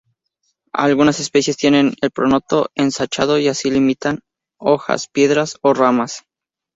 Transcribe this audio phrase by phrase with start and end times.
[0.73, 4.21] Algunas especies tienen el pronoto ensanchado y así imitan
[4.59, 6.23] hojas, piedras o ramas.